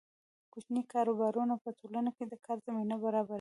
[0.53, 3.29] کوچني کاروبارونه په ټولنه کې د کار زمینه برابروي.